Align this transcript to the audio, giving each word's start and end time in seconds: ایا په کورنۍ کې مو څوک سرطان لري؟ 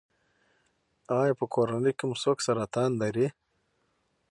ایا 1.19 1.33
په 1.39 1.45
کورنۍ 1.53 1.91
کې 1.97 2.05
مو 2.07 2.15
څوک 2.23 2.37
سرطان 2.45 2.91
لري؟ 3.01 3.27